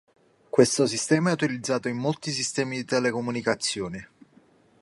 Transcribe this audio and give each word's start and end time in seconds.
Questo 0.49 0.87
sistema 0.87 1.29
è 1.29 1.33
utilizzato 1.33 1.87
in 1.87 1.95
molti 1.97 2.31
sistemi 2.31 2.77
di 2.77 2.85
telecomunicazioni. 2.85 4.07